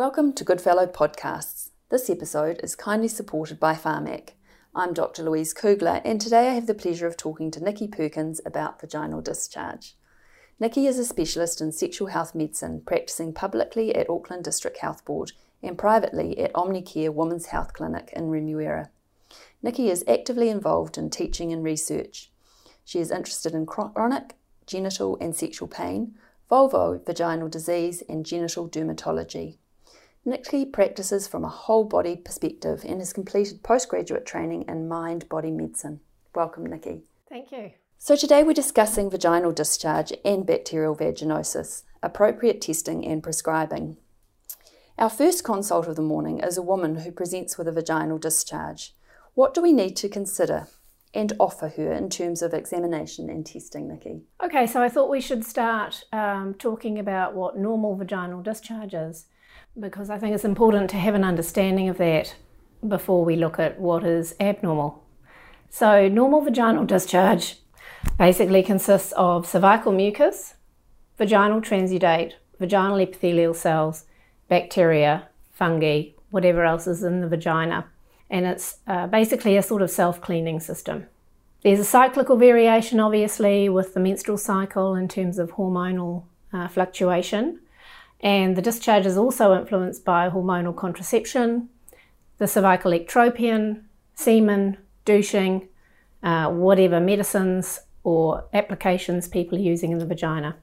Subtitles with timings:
[0.00, 1.72] Welcome to Goodfellow Podcasts.
[1.90, 4.30] This episode is kindly supported by Pharmac.
[4.74, 5.22] I'm Dr.
[5.22, 9.20] Louise Kugler, and today I have the pleasure of talking to Nikki Perkins about vaginal
[9.20, 9.96] discharge.
[10.58, 15.32] Nikki is a specialist in sexual health medicine, practicing publicly at Auckland District Health Board
[15.62, 18.88] and privately at Omnicare Women's Health Clinic in Remuera.
[19.62, 22.32] Nikki is actively involved in teaching and research.
[22.86, 24.36] She is interested in chronic,
[24.66, 26.14] genital, and sexual pain,
[26.48, 29.58] vulvo-vaginal disease, and genital dermatology.
[30.24, 35.50] Nikki practices from a whole body perspective and has completed postgraduate training in mind body
[35.50, 36.00] medicine.
[36.34, 37.04] Welcome, Nikki.
[37.28, 37.70] Thank you.
[37.96, 43.96] So, today we're discussing vaginal discharge and bacterial vaginosis, appropriate testing and prescribing.
[44.98, 48.94] Our first consult of the morning is a woman who presents with a vaginal discharge.
[49.34, 50.66] What do we need to consider
[51.14, 54.20] and offer her in terms of examination and testing, Nikki?
[54.44, 59.26] Okay, so I thought we should start um, talking about what normal vaginal discharge is
[59.78, 62.34] because I think it's important to have an understanding of that
[62.86, 65.02] before we look at what is abnormal.
[65.68, 67.58] So, normal vaginal discharge
[68.18, 70.54] basically consists of cervical mucus,
[71.18, 74.04] vaginal transudate, vaginal epithelial cells,
[74.48, 77.86] bacteria, fungi, whatever else is in the vagina.
[78.28, 81.06] And it's uh, basically a sort of self cleaning system.
[81.62, 87.60] There's a cyclical variation, obviously, with the menstrual cycle in terms of hormonal uh, fluctuation.
[88.22, 91.68] And the discharge is also influenced by hormonal contraception,
[92.38, 95.68] the cervical ectropion, semen, douching,
[96.22, 100.56] uh, whatever medicines or applications people are using in the vagina.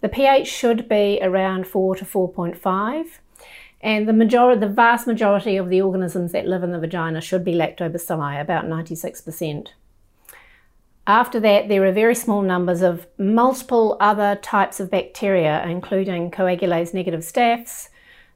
[0.00, 3.06] The pH should be around 4 to 4.5,
[3.82, 7.44] and the majority, the vast majority of the organisms that live in the vagina should
[7.44, 9.68] be lactobacilli, about 96%.
[11.10, 16.94] After that, there are very small numbers of multiple other types of bacteria, including coagulase
[16.94, 17.88] negative staph,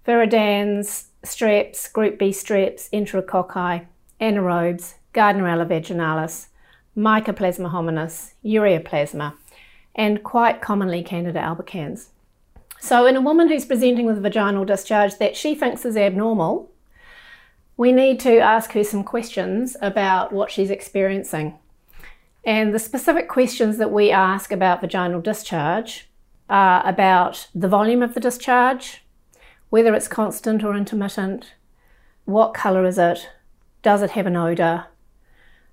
[0.04, 3.86] viridans, streps, group B streps, enterococci,
[4.20, 6.48] anaerobes, Gardnerella vaginalis,
[6.96, 9.34] Mycoplasma hominis, ureaplasma,
[9.94, 12.08] and quite commonly Candida albicans.
[12.80, 16.72] So, in a woman who's presenting with vaginal discharge that she thinks is abnormal,
[17.76, 21.56] we need to ask her some questions about what she's experiencing.
[22.46, 26.08] And the specific questions that we ask about vaginal discharge
[26.48, 29.04] are about the volume of the discharge,
[29.70, 31.54] whether it's constant or intermittent,
[32.26, 33.30] what colour is it,
[33.82, 34.86] does it have an odour,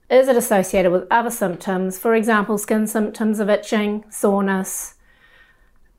[0.09, 4.95] is it associated with other symptoms, for example, skin symptoms of itching, soreness,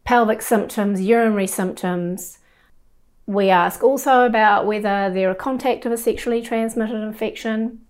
[0.05, 2.39] pelvic symptoms, urinary symptoms.
[3.27, 7.81] We ask also about whether they're a contact of a sexually transmitted infection.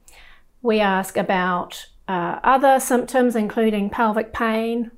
[0.60, 4.91] We ask about uh, other symptoms, including pelvic pain,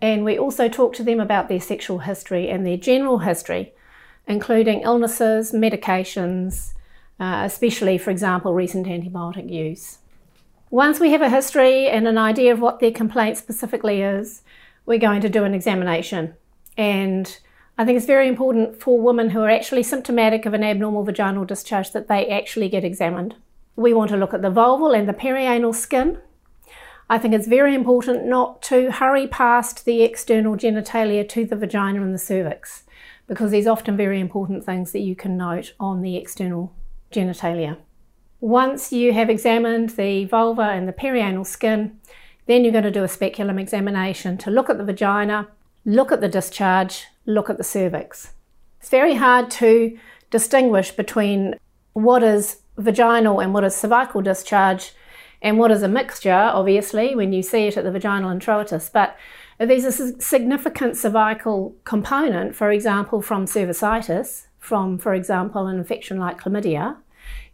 [0.00, 3.74] and we also talk to them about their sexual history and their general history,
[4.26, 6.72] including illnesses, medications,
[7.20, 9.98] uh, especially, for example, recent antibiotic use.
[10.70, 14.42] Once we have a history and an idea of what their complaint specifically is,
[14.86, 16.34] we're going to do an examination.
[16.78, 17.38] And
[17.76, 21.44] I think it's very important for women who are actually symptomatic of an abnormal vaginal
[21.44, 23.34] discharge that they actually get examined.
[23.76, 26.18] We want to look at the vulval and the perianal skin
[27.08, 32.02] I think it's very important not to hurry past the external genitalia to the vagina
[32.02, 32.82] and the cervix
[33.28, 36.72] because there's often very important things that you can note on the external
[37.12, 37.76] genitalia.
[38.40, 41.98] Once you have examined the vulva and the perianal skin,
[42.46, 45.48] then you're going to do a speculum examination to look at the vagina,
[45.84, 48.32] look at the discharge, look at the cervix.
[48.80, 49.98] It's very hard to
[50.30, 51.56] distinguish between
[51.94, 54.92] what is vaginal and what is cervical discharge
[55.42, 58.90] and what is a mixture, obviously, when you see it at the vaginal introitus.
[58.92, 59.16] But
[59.58, 66.18] if there's a significant cervical component, for example, from cervicitis, from, for example, an infection
[66.18, 66.96] like chlamydia,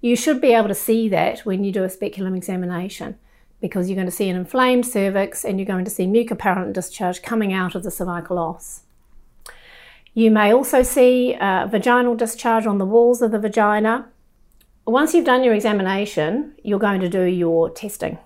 [0.01, 3.17] you should be able to see that when you do a speculum examination
[3.61, 7.23] because you're going to see an inflamed cervix and you're going to see mucopurulent discharge
[7.23, 8.83] coming out of the cervical os.
[10.15, 14.09] You may also see uh, vaginal discharge on the walls of the vagina
[14.87, 18.19] once you've done your examination, you're going to do your testing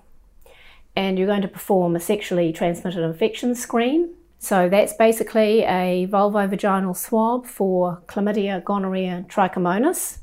[0.95, 4.13] and you're going to perform a sexually transmitted infection screen.
[4.39, 10.19] So that's basically a vulvovaginal swab for chlamydia, gonorrhea, trichomonas.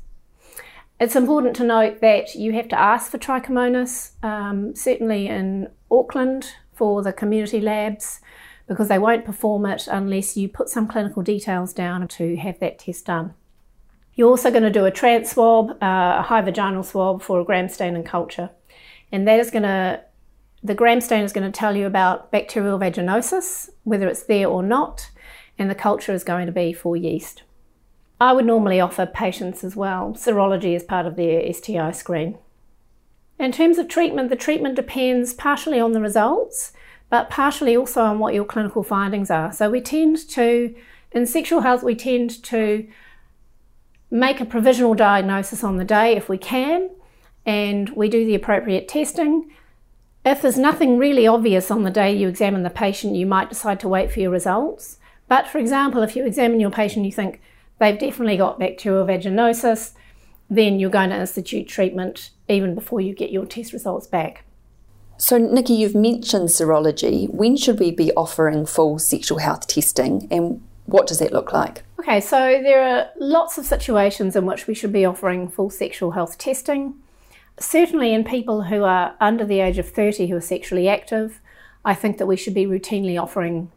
[0.99, 6.51] It's important to note that you have to ask for trichomonas, um, certainly in Auckland
[6.73, 8.21] for the community labs,
[8.67, 12.79] because they won't perform it unless you put some clinical details down to have that
[12.79, 13.33] test done.
[14.15, 17.43] You're also going to do a trans swab, uh, a high vaginal swab for a
[17.43, 18.49] gram stain and culture.
[19.11, 20.01] And that is going to,
[20.63, 24.63] the gram stain is going to tell you about bacterial vaginosis, whether it's there or
[24.63, 25.11] not,
[25.59, 27.43] and the culture is going to be for yeast.
[28.19, 32.37] I would normally offer patients as well serology as part of their STI screen.
[33.37, 36.71] In terms of treatment, the treatment depends partially on the results,
[37.09, 39.51] but partially also on what your clinical findings are.
[39.51, 40.73] So we tend to,
[41.11, 42.87] in sexual health, we tend to
[44.11, 46.89] make a provisional diagnosis on the day if we can,
[47.45, 49.51] and we do the appropriate testing.
[50.25, 53.79] If there's nothing really obvious on the day you examine the patient, you might decide
[53.81, 54.97] to wait for your results.
[55.27, 57.41] But for example, if you examine your patient, you think
[57.79, 59.93] they've definitely got bacterial vaginosis,
[60.49, 64.43] then you're going to institute treatment even before you get your test results back.
[65.17, 67.29] So, Nikki, you've mentioned serology.
[67.29, 71.83] When should we be offering full sexual health testing and what does it look like?
[71.99, 76.11] Okay, so there are lots of situations in which we should be offering full sexual
[76.11, 76.95] health testing.
[77.59, 81.41] Certainly, in people who are under the age of 30 who are sexually active,
[81.83, 83.71] I think that we should be routinely offering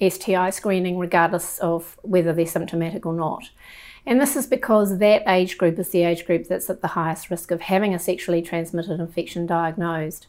[0.00, 3.50] STI screening regardless of whether they're symptomatic or not.
[4.06, 7.30] And this is because that age group is the age group that's at the highest
[7.30, 10.26] risk of having a sexually transmitted infection diagnosed.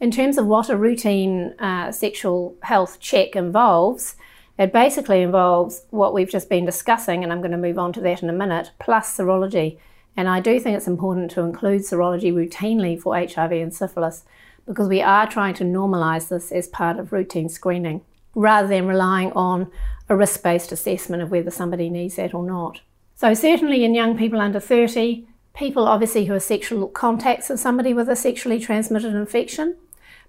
[0.00, 4.16] In terms of what a routine uh, sexual health check involves,
[4.58, 8.00] it basically involves what we've just been discussing, and I'm going to move on to
[8.02, 9.78] that in a minute, plus serology.
[10.16, 14.24] And I do think it's important to include serology routinely for HIV and syphilis
[14.66, 18.02] because we are trying to normalise this as part of routine screening
[18.34, 19.70] rather than relying on
[20.08, 22.80] a risk based assessment of whether somebody needs that or not.
[23.14, 27.94] So, certainly in young people under 30, people obviously who are sexual contacts of somebody
[27.94, 29.76] with a sexually transmitted infection,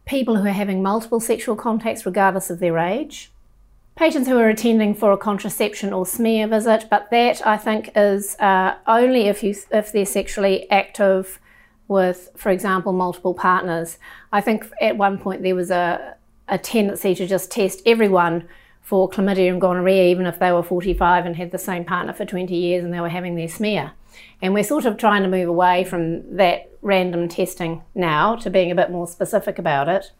[0.06, 3.31] people who are having multiple sexual contacts regardless of their age,
[3.95, 8.36] patients who are attending for a contraception or smear visit, but that I think is
[8.40, 11.40] uh, only if you if they're sexually active
[11.88, 13.98] with, for example, multiple partners.
[14.31, 16.16] I think at one point there was a,
[16.48, 18.48] a tendency to just test everyone
[18.81, 22.25] for chlamydia and gonorrhea, even if they were 45 and had the same partner for
[22.25, 23.94] 20 years and they were having their smear.
[24.42, 28.72] And we're sort of trying to move away from that random testing now to being
[28.72, 30.12] a bit more specific about it.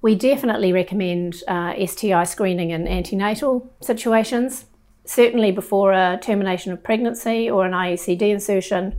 [0.00, 4.66] We definitely recommend uh, STI screening in antenatal situations,
[5.04, 8.96] certainly before a termination of pregnancy or an IUCD insertion.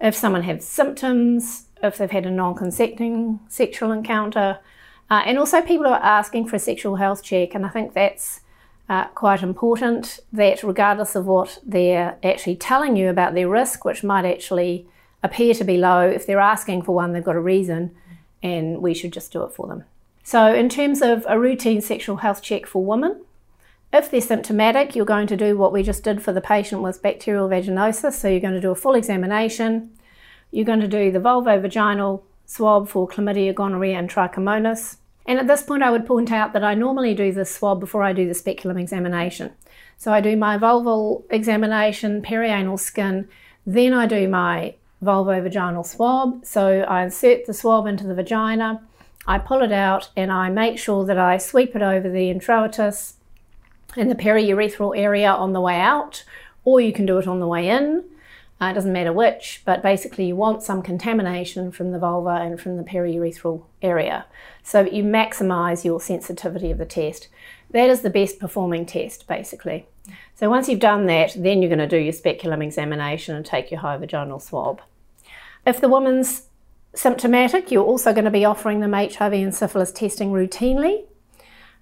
[0.00, 4.58] If someone has symptoms, if they've had a non consenting sexual encounter,
[5.08, 8.40] uh, and also people are asking for a sexual health check, and I think that's
[8.88, 14.02] uh, quite important that regardless of what they're actually telling you about their risk, which
[14.02, 14.88] might actually
[15.22, 17.94] appear to be low, if they're asking for one, they've got a reason,
[18.42, 19.84] and we should just do it for them.
[20.26, 23.22] So, in terms of a routine sexual health check for women,
[23.92, 27.00] if they're symptomatic, you're going to do what we just did for the patient with
[27.00, 28.14] bacterial vaginosis.
[28.14, 29.96] So, you're going to do a full examination,
[30.50, 34.96] you're going to do the vulvovaginal swab for chlamydia, gonorrhea, and trichomonas.
[35.26, 38.02] And at this point, I would point out that I normally do the swab before
[38.02, 39.52] I do the speculum examination.
[39.96, 43.28] So I do my vulval examination, perianal skin,
[43.64, 44.74] then I do my
[45.04, 46.44] vulvovaginal swab.
[46.44, 48.82] So I insert the swab into the vagina,
[49.26, 53.14] I pull it out and I make sure that I sweep it over the introitus
[53.96, 56.24] and the periurethral area on the way out,
[56.64, 58.04] or you can do it on the way in.
[58.60, 62.58] Uh, it doesn't matter which, but basically you want some contamination from the vulva and
[62.60, 64.24] from the periurethral area.
[64.62, 67.28] So that you maximize your sensitivity of the test.
[67.70, 69.86] That is the best performing test, basically.
[70.34, 73.70] So once you've done that, then you're going to do your speculum examination and take
[73.70, 74.80] your high vaginal swab.
[75.66, 76.45] If the woman's
[76.96, 81.04] symptomatic, you're also going to be offering them HIV and syphilis testing routinely.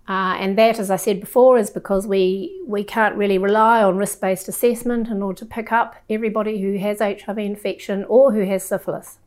[0.06, 3.97] Uh, and that, as I said before, is because we, we can't really rely on
[3.97, 8.44] risk based assessment in order to pick up everybody who has HIV infection or who
[8.44, 9.18] has syphilis.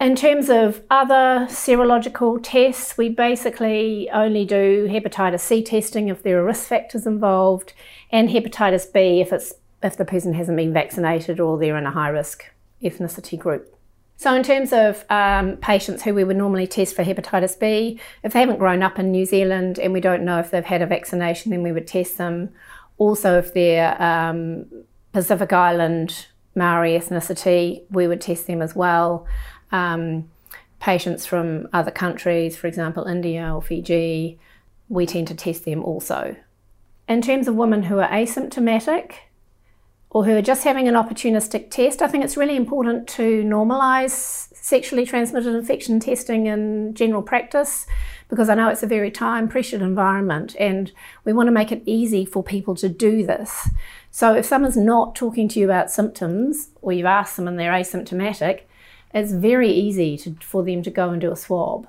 [0.00, 6.40] In terms of other serological tests, we basically only do hepatitis C testing if there
[6.40, 7.72] are risk factors involved,
[8.10, 11.92] and hepatitis B if, it's, if the person hasn't been vaccinated or they're in a
[11.92, 12.44] high risk
[12.82, 13.75] ethnicity group.
[14.18, 18.32] So, in terms of um, patients who we would normally test for hepatitis B, if
[18.32, 20.86] they haven't grown up in New Zealand and we don't know if they've had a
[20.86, 22.50] vaccination, then we would test them.
[22.96, 24.64] Also, if they're um,
[25.12, 29.26] Pacific Island Maori ethnicity, we would test them as well.
[29.70, 30.30] Um,
[30.80, 34.38] patients from other countries, for example, India or Fiji,
[34.88, 36.36] we tend to test them also.
[37.06, 39.12] In terms of women who are asymptomatic,
[40.10, 44.48] or who are just having an opportunistic test, I think it's really important to normalise
[44.54, 47.86] sexually transmitted infection testing in general practice
[48.28, 50.90] because I know it's a very time pressured environment and
[51.24, 53.68] we want to make it easy for people to do this.
[54.10, 57.72] So if someone's not talking to you about symptoms or you've asked them and they're
[57.72, 58.62] asymptomatic,
[59.14, 61.86] it's very easy to, for them to go and do a swab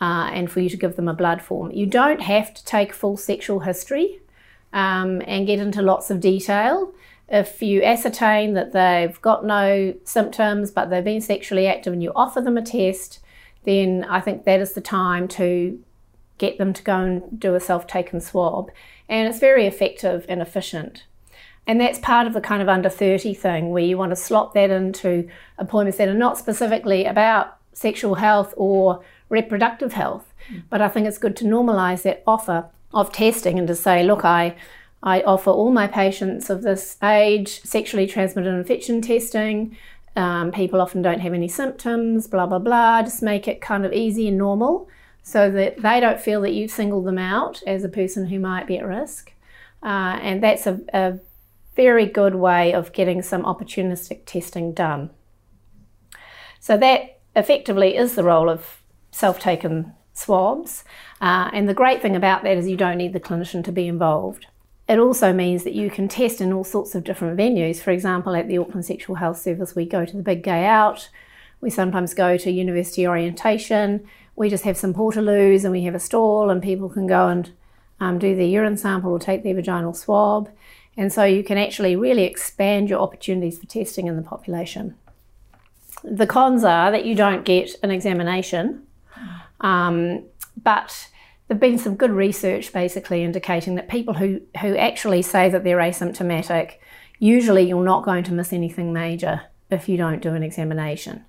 [0.00, 1.70] uh, and for you to give them a blood form.
[1.70, 4.20] You don't have to take full sexual history
[4.72, 6.92] um, and get into lots of detail.
[7.28, 12.12] If you ascertain that they've got no symptoms but they've been sexually active and you
[12.14, 13.20] offer them a test,
[13.64, 15.82] then I think that is the time to
[16.38, 18.70] get them to go and do a self taken swab.
[19.08, 21.04] And it's very effective and efficient.
[21.66, 24.54] And that's part of the kind of under 30 thing where you want to slot
[24.54, 25.28] that into
[25.58, 30.32] appointments that are not specifically about sexual health or reproductive health.
[30.50, 30.62] Mm.
[30.70, 34.24] But I think it's good to normalise that offer of testing and to say, look,
[34.24, 34.54] I,
[35.02, 39.76] I offer all my patients of this age sexually transmitted infection testing.
[40.16, 43.02] Um, people often don't have any symptoms, blah, blah, blah.
[43.02, 44.88] Just make it kind of easy and normal
[45.22, 48.66] so that they don't feel that you've singled them out as a person who might
[48.66, 49.32] be at risk.
[49.82, 51.18] Uh, and that's a, a
[51.74, 55.10] very good way of getting some opportunistic testing done.
[56.58, 60.84] So, that effectively is the role of self taken swabs.
[61.20, 63.86] Uh, and the great thing about that is you don't need the clinician to be
[63.86, 64.46] involved.
[64.88, 67.80] It also means that you can test in all sorts of different venues.
[67.80, 71.08] For example, at the Auckland Sexual Health Service, we go to the Big Gay Out,
[71.60, 76.00] we sometimes go to university orientation, we just have some portaloos and we have a
[76.00, 77.50] stall, and people can go and
[77.98, 80.50] um, do their urine sample or take their vaginal swab.
[80.96, 84.94] And so you can actually really expand your opportunities for testing in the population.
[86.04, 88.86] The cons are that you don't get an examination,
[89.60, 90.24] um,
[90.62, 91.08] but
[91.48, 95.78] there've been some good research basically indicating that people who, who actually say that they're
[95.78, 96.74] asymptomatic,
[97.18, 101.24] usually you're not going to miss anything major if you don't do an examination.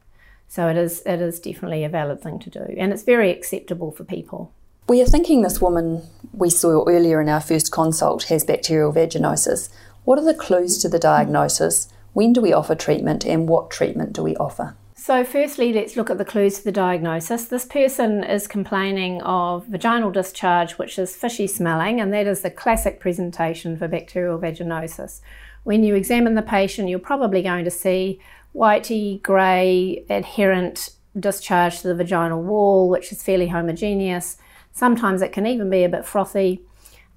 [0.48, 3.92] So it is it is definitely a valid thing to do, and it's very acceptable
[3.92, 4.54] for people.
[4.88, 9.70] We are thinking this woman we saw earlier in our first consult has bacterial vaginosis.
[10.06, 11.90] What are the clues to the diagnosis?
[12.14, 14.78] When do we offer treatment and what treatment do we offer?
[15.08, 17.46] So, firstly, let's look at the clues to the diagnosis.
[17.46, 22.52] This person is complaining of vaginal discharge, which is fishy smelling, and that is the
[22.52, 25.22] classic presentation for bacterial vaginosis.
[25.64, 28.20] When you examine the patient, you're probably going to see
[28.54, 34.36] whitey, grey, adherent discharge to the vaginal wall, which is fairly homogeneous.
[34.74, 36.64] Sometimes it can even be a bit frothy,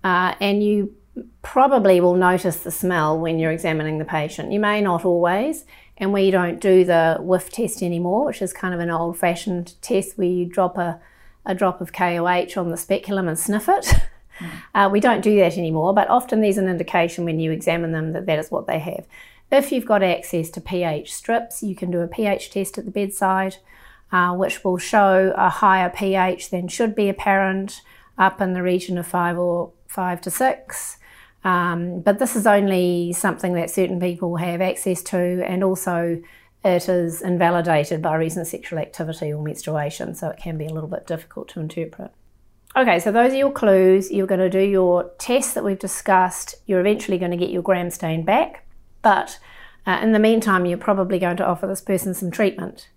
[0.05, 0.95] uh, and you
[1.43, 4.53] probably will notice the smell when you're examining the patient.
[4.53, 5.65] You may not always,
[6.01, 9.81] and we don't do the whiff test anymore, which is kind of an old fashioned
[9.83, 11.01] test where you drop a,
[11.47, 13.85] a drop of KOH on the speculum and sniff it.
[13.85, 14.03] Mm.
[14.75, 18.15] Uh, we don't do that anymore, but often there's an indication when you examine them
[18.15, 19.07] that that is what they have.
[19.53, 22.91] If you've got access to pH strips, you can do a pH test at the
[22.91, 23.57] bedside
[24.13, 27.83] uh, which will show a higher pH than should be apparent
[28.19, 30.99] up in the region of five or five to six.
[31.43, 36.23] Um, but this is only something that certain people have access to, and also
[36.65, 40.89] it is invalidated by recent sexual activity or menstruation, so it can be a little
[40.89, 42.11] bit difficult to interpret.
[42.77, 44.13] Okay, so those are your clues.
[44.13, 46.57] You're going to do your tests that we've discussed.
[46.67, 48.67] You're eventually going to get your gram stain back,
[49.03, 49.39] but
[49.87, 52.89] uh, in the meantime, you're probably going to offer this person some treatment.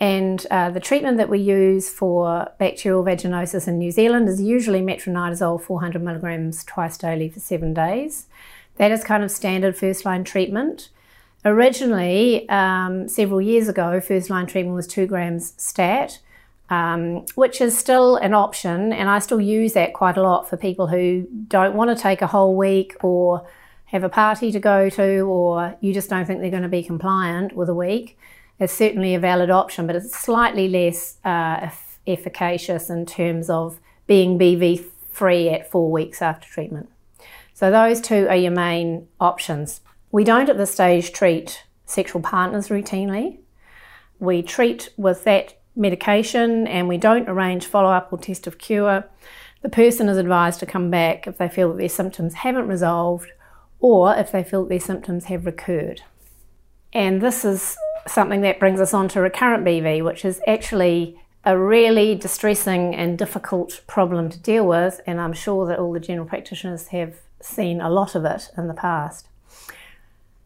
[0.00, 4.80] And uh, the treatment that we use for bacterial vaginosis in New Zealand is usually
[4.80, 8.26] metronidazole 400 milligrams twice daily for seven days.
[8.76, 10.90] That is kind of standard first line treatment.
[11.44, 16.18] Originally, um, several years ago, first line treatment was two grams stat,
[16.70, 20.56] um, which is still an option, and I still use that quite a lot for
[20.56, 23.46] people who don't want to take a whole week or
[23.86, 26.82] have a party to go to, or you just don't think they're going to be
[26.82, 28.18] compliant with a week
[28.58, 31.70] is certainly a valid option, but it's slightly less uh,
[32.06, 36.88] efficacious in terms of being BV free at four weeks after treatment.
[37.52, 39.80] So, those two are your main options.
[40.10, 43.38] We don't at this stage treat sexual partners routinely.
[44.18, 49.04] We treat with that medication and we don't arrange follow up or test of cure.
[49.62, 53.30] The person is advised to come back if they feel that their symptoms haven't resolved
[53.80, 56.02] or if they feel that their symptoms have recurred.
[56.92, 61.58] And this is something that brings us on to recurrent BV, which is actually a
[61.58, 66.26] really distressing and difficult problem to deal with, and I'm sure that all the general
[66.26, 69.28] practitioners have seen a lot of it in the past.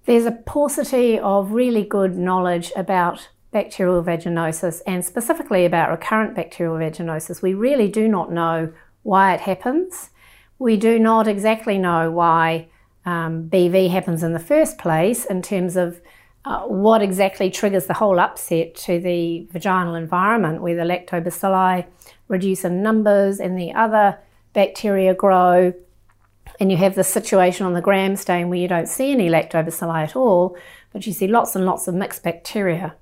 [0.06, 6.76] There's a paucity of really good knowledge about bacterial vaginosis and specifically about recurrent bacterial
[6.76, 7.42] vaginosis.
[7.42, 8.72] We really do not know
[9.02, 10.10] why it happens.
[10.58, 12.68] We do not exactly know why
[13.06, 16.00] um, BV happens in the first place in terms of
[16.44, 21.86] uh, what exactly triggers the whole upset to the vaginal environment where the lactobacilli
[22.28, 24.18] reduce in numbers and the other
[24.52, 25.72] bacteria grow.
[26.60, 30.02] And you have the situation on the gram stain where you don't see any lactobacilli
[30.02, 30.56] at all,
[30.92, 32.96] but you see lots and lots of mixed bacteria.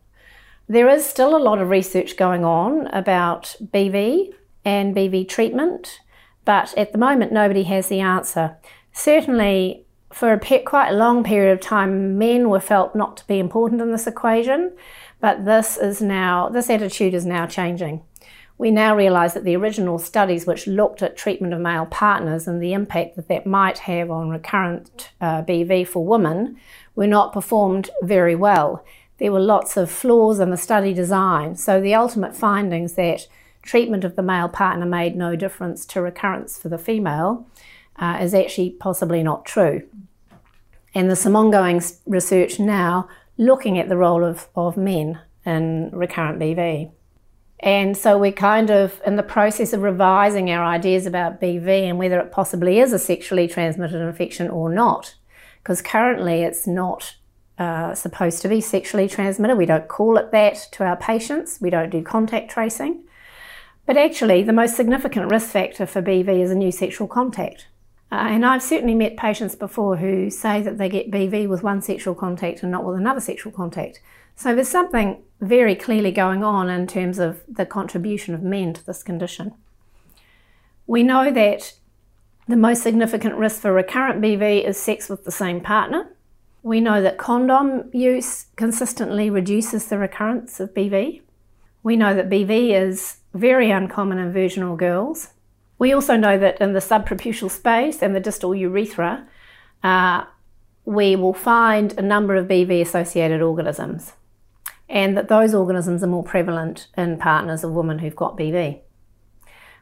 [0.69, 6.01] There is still a lot of research going on about BV and BV treatment,
[6.45, 8.57] but at the moment nobody has the answer.
[8.93, 13.27] Certainly, for a pe- quite a long period of time, men were felt not to
[13.27, 14.73] be important in this equation,
[15.21, 18.03] but this is now this attitude is now changing.
[18.59, 22.63] We now realise that the original studies which looked at treatment of male partners and
[22.63, 26.57] the impact that that might have on recurrent uh, BV for women
[26.95, 28.83] were not performed very well.
[29.19, 33.27] There were lots of flaws in the study design, so the ultimate findings that
[33.63, 37.47] treatment of the male partner made no difference to recurrence for the female
[37.99, 39.83] uh, is actually possibly not true.
[40.95, 46.39] And there's some ongoing research now looking at the role of, of men in recurrent
[46.39, 46.91] BV.
[47.61, 51.99] And so we're kind of in the process of revising our ideas about BV and
[51.99, 55.15] whether it possibly is a sexually transmitted infection or not.
[55.63, 57.17] Because currently it's not
[57.59, 59.57] uh, supposed to be sexually transmitted.
[59.57, 63.05] We don't call it that to our patients, we don't do contact tracing.
[63.87, 67.69] But actually, the most significant risk factor for BV is a new sexual contact.
[68.13, 71.83] Uh, and I've certainly met patients before who say that they get BV with one
[71.83, 74.01] sexual contact and not with another sexual contact.
[74.37, 78.87] So there's something very clearly going on in terms of the contribution of men to
[78.87, 79.55] this condition.
[80.87, 81.73] We know that
[82.47, 86.15] the most significant risk for recurrent BV is sex with the same partner.
[86.63, 91.23] We know that condom use consistently reduces the recurrence of BV.
[91.83, 95.31] We know that BV is very uncommon in virginal girls.
[95.79, 99.27] We also know that in the subpreputial space and the distal urethra,
[99.83, 100.25] uh,
[100.85, 104.13] we will find a number of BV associated organisms,
[104.89, 108.81] and that those organisms are more prevalent in partners of women who've got BV.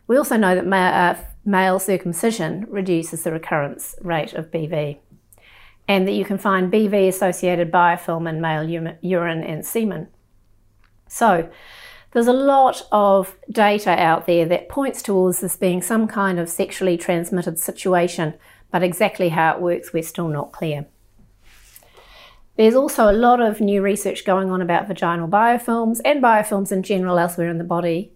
[0.06, 4.98] We also know that uh, male circumcision reduces the recurrence rate of BV,
[5.86, 10.08] and that you can find BV associated biofilm in male urine and semen.
[11.06, 11.48] So,
[12.14, 16.48] there's a lot of data out there that points towards this being some kind of
[16.48, 18.34] sexually transmitted situation,
[18.70, 20.86] but exactly how it works, we're still not clear.
[22.56, 26.84] There's also a lot of new research going on about vaginal biofilms and biofilms in
[26.84, 28.12] general elsewhere in the body.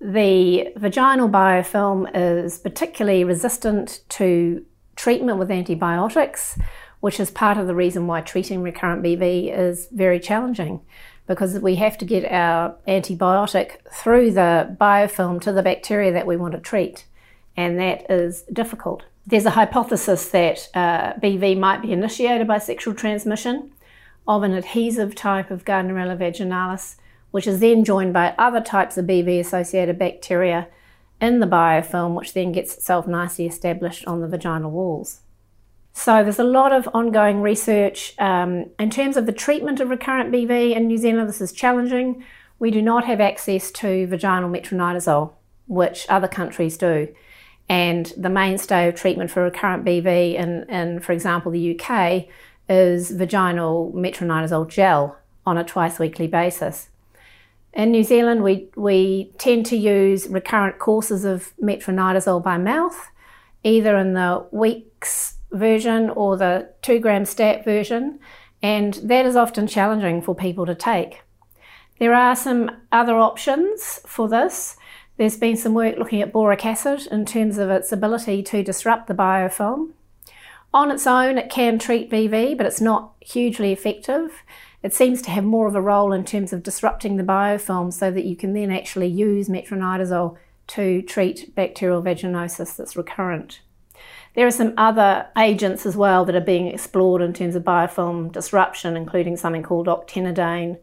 [0.00, 4.64] The vaginal biofilm is particularly resistant to
[4.96, 6.58] treatment with antibiotics,
[7.00, 10.80] which is part of the reason why treating recurrent BV is very challenging
[11.32, 16.36] because we have to get our antibiotic through the biofilm to the bacteria that we
[16.36, 17.06] want to treat,
[17.56, 19.04] and that is difficult.
[19.26, 23.72] There's a hypothesis that uh, BV might be initiated by sexual transmission
[24.28, 26.96] of an adhesive type of Gardnerella vaginalis,
[27.30, 30.68] which is then joined by other types of BV associated bacteria
[31.18, 35.21] in the biofilm, which then gets itself nicely established on the vaginal walls.
[35.92, 38.14] So there's a lot of ongoing research.
[38.18, 42.24] Um, in terms of the treatment of recurrent BV in New Zealand, this is challenging.
[42.58, 45.32] We do not have access to vaginal metronidazole,
[45.66, 47.14] which other countries do.
[47.68, 52.26] And the mainstay of treatment for recurrent BV in, in for example, the UK
[52.68, 56.88] is vaginal metronidazole gel on a twice weekly basis.
[57.74, 63.10] In New Zealand, we, we tend to use recurrent courses of metronidazole by mouth,
[63.64, 68.18] either in the weeks version or the 2 gram stat version,
[68.62, 71.22] and that is often challenging for people to take.
[71.98, 74.76] There are some other options for this.
[75.16, 79.06] There's been some work looking at boric acid in terms of its ability to disrupt
[79.06, 79.92] the biofilm.
[80.74, 84.42] On its own, it can treat BV, but it's not hugely effective.
[84.82, 88.10] It seems to have more of a role in terms of disrupting the biofilm so
[88.10, 90.36] that you can then actually use metronidazole
[90.68, 93.60] to treat bacterial vaginosis that's recurrent.
[94.34, 98.32] There are some other agents as well that are being explored in terms of biofilm
[98.32, 100.78] disruption, including something called octenidine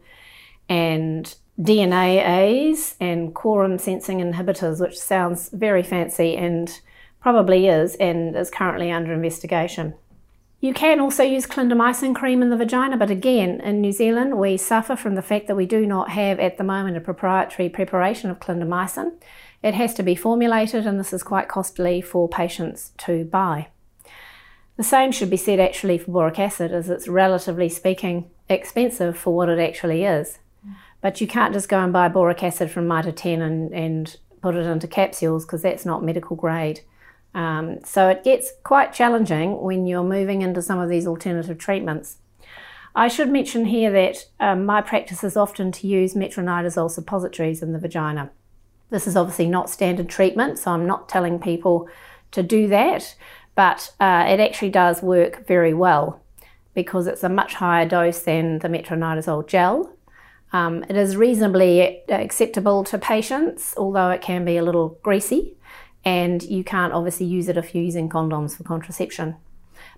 [0.68, 6.80] and DNAase and quorum sensing inhibitors, which sounds very fancy and
[7.20, 9.94] probably is and is currently under investigation.
[10.60, 14.58] You can also use clindamycin cream in the vagina, but again, in New Zealand, we
[14.58, 18.30] suffer from the fact that we do not have at the moment a proprietary preparation
[18.30, 19.12] of clindamycin.
[19.62, 23.68] It has to be formulated, and this is quite costly for patients to buy.
[24.76, 29.34] The same should be said actually for boric acid, as it's relatively speaking expensive for
[29.34, 30.38] what it actually is.
[31.02, 34.54] But you can't just go and buy boric acid from Mitre 10 and, and put
[34.54, 36.80] it into capsules because that's not medical grade.
[37.34, 42.16] Um, so it gets quite challenging when you're moving into some of these alternative treatments.
[42.94, 47.72] I should mention here that um, my practice is often to use metronidazole suppositories in
[47.72, 48.30] the vagina.
[48.90, 51.88] This is obviously not standard treatment, so I'm not telling people
[52.32, 53.14] to do that,
[53.54, 56.20] but uh, it actually does work very well
[56.74, 59.92] because it's a much higher dose than the metronidazole gel.
[60.52, 65.56] Um, it is reasonably acceptable to patients, although it can be a little greasy,
[66.04, 69.36] and you can't obviously use it if you're using condoms for contraception.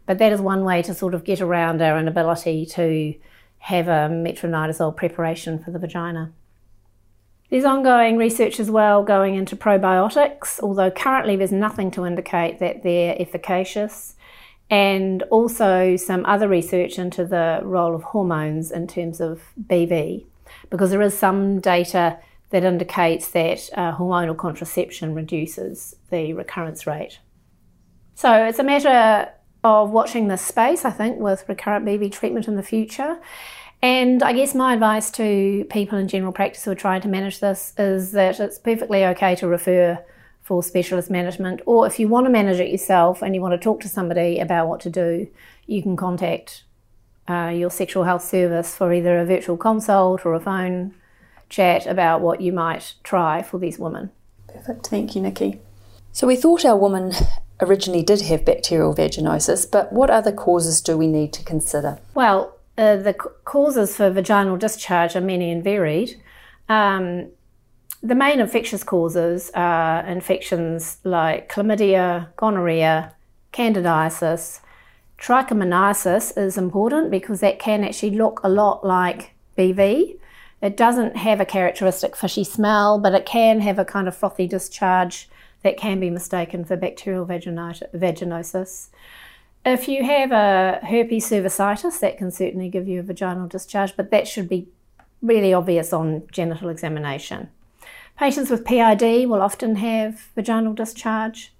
[0.06, 3.14] But that is one way to sort of get around our inability to
[3.58, 6.32] have a metronidazole preparation for the vagina.
[7.52, 12.82] There's ongoing research as well going into probiotics, although currently there's nothing to indicate that
[12.82, 14.14] they're efficacious,
[14.70, 20.24] and also some other research into the role of hormones in terms of BV,
[20.70, 27.18] because there is some data that indicates that uh, hormonal contraception reduces the recurrence rate.
[28.14, 29.30] So it's a matter
[29.62, 33.18] of watching this space, I think, with recurrent BV treatment in the future.
[33.82, 37.40] And I guess my advice to people in general practice who are trying to manage
[37.40, 39.98] this is that it's perfectly okay to refer
[40.40, 43.58] for specialist management, or if you want to manage it yourself and you want to
[43.58, 45.28] talk to somebody about what to do,
[45.66, 46.64] you can contact
[47.28, 50.94] uh, your sexual health service for either a virtual consult or a phone
[51.48, 54.10] chat about what you might try for these women.
[54.48, 55.60] Perfect, thank you, Nikki.
[56.10, 57.12] So, we thought our woman
[57.60, 62.00] originally did have bacterial vaginosis, but what other causes do we need to consider?
[62.14, 66.20] Well, uh, the causes for vaginal discharge are many and varied.
[66.68, 67.28] Um,
[68.02, 73.14] the main infectious causes are infections like chlamydia, gonorrhea,
[73.52, 74.60] candidiasis.
[75.18, 80.18] Trichomoniasis is important because that can actually look a lot like BV.
[80.60, 84.48] It doesn't have a characteristic fishy smell, but it can have a kind of frothy
[84.48, 85.28] discharge
[85.62, 88.88] that can be mistaken for bacterial vaginosis.
[89.64, 94.10] If you have a herpes cervicitis, that can certainly give you a vaginal discharge, but
[94.10, 94.68] that should be
[95.20, 97.48] really obvious on genital examination.
[98.18, 101.54] Patients with PID will often have vaginal discharge.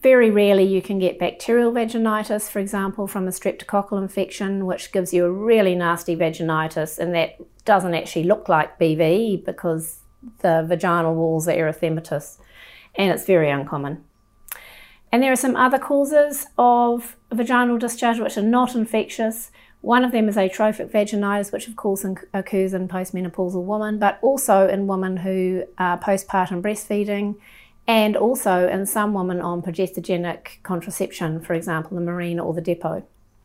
[0.00, 5.12] Very rarely you can get bacterial vaginitis, for example, from a streptococcal infection, which gives
[5.12, 9.98] you a really nasty vaginitis, and that doesn't actually look like BV because
[10.38, 12.38] the vaginal walls are erythematous,
[12.94, 14.04] and it's very uncommon.
[15.12, 19.50] And there are some other causes of vaginal discharge which are not infectious.
[19.82, 24.66] One of them is atrophic vaginitis, which of course occurs in postmenopausal women, but also
[24.68, 27.36] in women who are postpartum breastfeeding,
[27.86, 33.02] and also in some women on progestogenic contraception, for example, the Mirena or the Depo.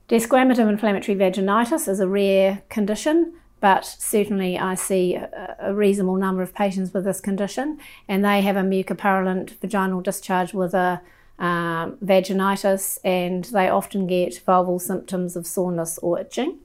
[0.07, 6.53] Desquamative inflammatory vaginitis is a rare condition, but certainly I see a reasonable number of
[6.53, 11.01] patients with this condition, and they have a mucopurulent vaginal discharge with a
[11.39, 16.59] um, vaginitis, and they often get vulval symptoms of soreness or itching.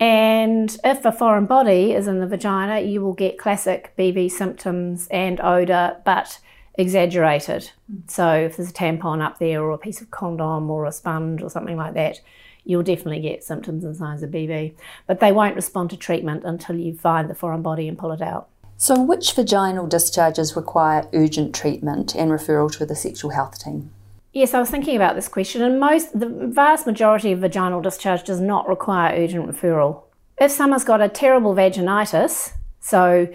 [0.00, 5.08] And if a foreign body is in the vagina, you will get classic BV symptoms
[5.10, 6.38] and odour, but
[6.74, 7.72] exaggerated.
[8.06, 11.42] So if there's a tampon up there, or a piece of condom, or a sponge,
[11.42, 12.20] or something like that,
[12.64, 14.74] you'll definitely get symptoms and signs of BV.
[15.06, 18.22] But they won't respond to treatment until you find the foreign body and pull it
[18.22, 18.48] out.
[18.76, 23.90] So, which vaginal discharges require urgent treatment and referral to the sexual health team?
[24.32, 28.24] Yes, I was thinking about this question, and most the vast majority of vaginal discharge
[28.24, 30.02] does not require urgent referral.
[30.38, 33.28] If someone's got a terrible vaginitis, so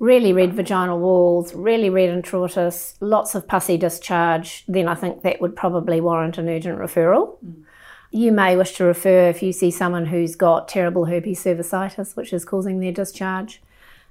[0.00, 5.40] really red vaginal walls, really red introitus, lots of pussy discharge, then I think that
[5.40, 7.36] would probably warrant an urgent referral.
[7.44, 7.64] Mm.
[8.10, 12.32] You may wish to refer if you see someone who's got terrible herpes cervicitis, which
[12.32, 13.62] is causing their discharge.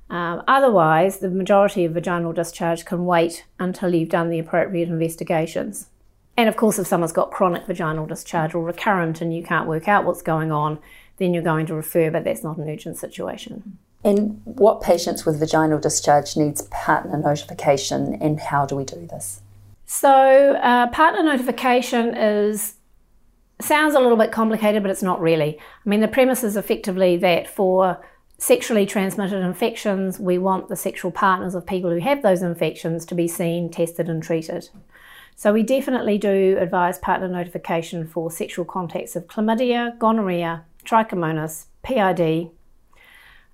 [0.09, 5.87] Um, otherwise, the majority of vaginal discharge can wait until you've done the appropriate investigations.
[6.39, 9.89] And of course, if someone's got chronic vaginal discharge or recurrent and you can't work
[9.89, 10.79] out what's going on,
[11.17, 13.77] then you're going to refer, but that's not an urgent situation.
[14.05, 19.41] And what patients with vaginal discharge needs partner notification, and how do we do this?
[19.85, 22.75] So, uh, partner notification is
[23.59, 25.59] sounds a little bit complicated, but it's not really.
[25.85, 28.01] I mean, the premise is effectively that for
[28.37, 33.13] sexually transmitted infections, we want the sexual partners of people who have those infections to
[33.13, 34.69] be seen, tested, and treated.
[35.39, 42.51] So we definitely do advise partner notification for sexual contacts of chlamydia, gonorrhea, trichomonas, PID.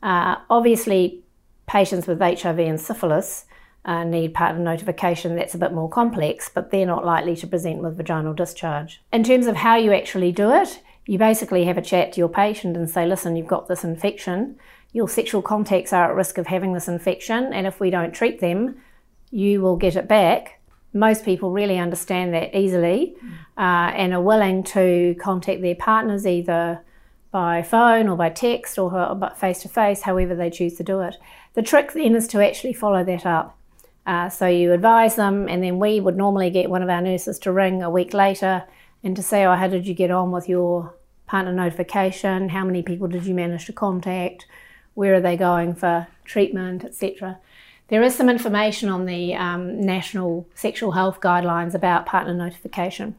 [0.01, 1.21] Uh, obviously,
[1.67, 3.45] patients with HIV and syphilis
[3.85, 5.35] uh, need partner notification.
[5.35, 9.03] That's a bit more complex, but they're not likely to present with vaginal discharge.
[9.13, 12.29] In terms of how you actually do it, you basically have a chat to your
[12.29, 14.55] patient and say, listen, you've got this infection.
[14.91, 18.39] Your sexual contacts are at risk of having this infection, and if we don't treat
[18.39, 18.81] them,
[19.29, 20.61] you will get it back
[20.95, 23.15] most people really understand that easily
[23.57, 26.81] uh, and are willing to contact their partners either
[27.31, 31.17] by phone or by text or face to face, however they choose to do it.
[31.53, 33.57] The trick then is to actually follow that up.
[34.05, 37.37] Uh, so you advise them, and then we would normally get one of our nurses
[37.39, 38.63] to ring a week later
[39.03, 40.95] and to say, Oh, how did you get on with your
[41.27, 42.49] partner notification?
[42.49, 44.45] How many people did you manage to contact?
[44.93, 47.39] Where are they going for treatment, etc.
[47.87, 53.15] There is some information on the um, National Sexual Health Guidelines about partner notification.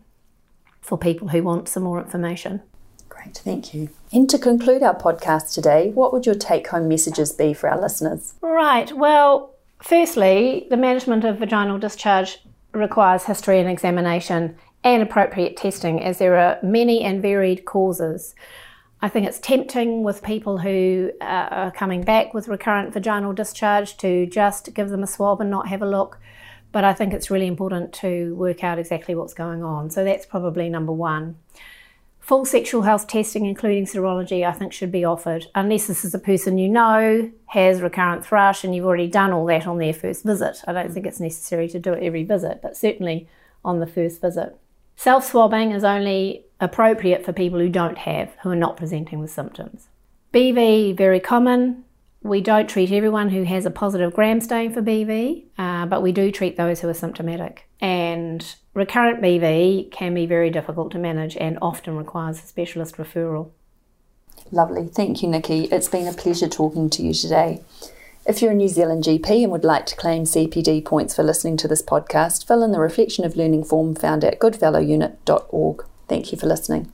[0.80, 2.62] for people who want some more information.
[3.08, 3.88] Great, thank you.
[4.12, 7.80] And to conclude our podcast today, what would your take home messages be for our
[7.80, 8.34] listeners?
[8.40, 9.52] Right, well,
[9.82, 12.38] firstly, the management of vaginal discharge
[12.72, 18.36] requires history and examination and appropriate testing as there are many and varied causes.
[19.02, 23.96] I think it's tempting with people who uh, are coming back with recurrent vaginal discharge
[23.98, 26.18] to just give them a swab and not have a look.
[26.72, 29.90] But I think it's really important to work out exactly what's going on.
[29.90, 31.36] So that's probably number one.
[32.20, 36.18] Full sexual health testing, including serology, I think should be offered, unless this is a
[36.18, 40.24] person you know has recurrent thrush and you've already done all that on their first
[40.24, 40.62] visit.
[40.66, 43.28] I don't think it's necessary to do it every visit, but certainly
[43.64, 44.58] on the first visit.
[44.96, 49.30] Self swabbing is only appropriate for people who don't have, who are not presenting with
[49.30, 49.88] symptoms.
[50.32, 51.84] BV, very common.
[52.22, 56.12] We don't treat everyone who has a positive gram stain for BV, uh, but we
[56.12, 57.68] do treat those who are symptomatic.
[57.80, 63.50] And recurrent BV can be very difficult to manage and often requires a specialist referral.
[64.50, 64.88] Lovely.
[64.88, 65.64] Thank you, Nikki.
[65.64, 67.60] It's been a pleasure talking to you today.
[68.26, 71.56] If you're a New Zealand GP and would like to claim CPD points for listening
[71.58, 75.86] to this podcast, fill in the Reflection of Learning form found at goodfellowunit.org.
[76.08, 76.92] Thank you for listening.